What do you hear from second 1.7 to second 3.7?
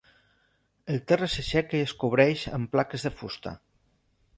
i es cobreix amb plaques de fusta.